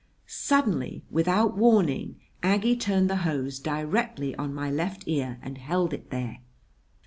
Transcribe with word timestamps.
Suddenly, 0.25 1.03
without 1.11 1.55
warning, 1.55 2.19
Aggie 2.41 2.75
turned 2.75 3.07
the 3.07 3.17
hose 3.17 3.59
directly 3.59 4.35
on 4.35 4.51
my 4.51 4.71
left 4.71 5.03
ear 5.05 5.37
and 5.43 5.59
held 5.59 5.93
it 5.93 6.09
there. 6.09 6.39